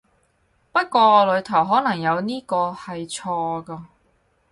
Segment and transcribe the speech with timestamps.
[0.71, 3.85] 不過裡頭可能有呢個係錯個